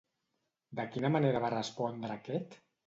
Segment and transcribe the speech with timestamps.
[0.79, 2.63] De quina manera va respondre aquest?